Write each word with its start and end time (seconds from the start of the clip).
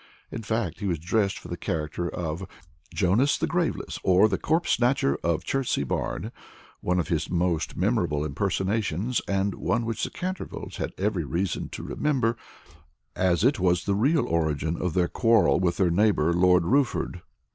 In 0.31 0.41
fact, 0.41 0.79
he 0.79 0.87
was 0.87 0.97
dressed 0.97 1.37
for 1.37 1.47
the 1.47 1.55
character 1.55 2.09
of 2.09 2.47
"Jonas 2.91 3.37
the 3.37 3.45
Graveless, 3.45 3.99
or 4.03 4.27
the 4.27 4.39
Corpse 4.39 4.71
Snatcher 4.71 5.15
of 5.23 5.43
Chertsey 5.43 5.83
Barn," 5.83 6.31
one 6.79 6.99
of 6.99 7.09
his 7.09 7.29
most 7.29 7.75
remarkable 7.75 8.25
impersonations, 8.25 9.21
and 9.27 9.53
one 9.53 9.85
which 9.85 10.03
the 10.03 10.09
Cantervilles 10.09 10.77
had 10.77 10.91
every 10.97 11.23
reason 11.23 11.69
to 11.69 11.83
remember, 11.83 12.35
as 13.15 13.43
it 13.43 13.59
was 13.59 13.83
the 13.85 13.93
real 13.93 14.25
origin 14.25 14.75
of 14.75 14.95
their 14.95 15.07
quarrel 15.07 15.59
with 15.59 15.77
their 15.77 15.91
neighbor, 15.91 16.33
Lord 16.33 16.65
Rufford. 16.65 17.21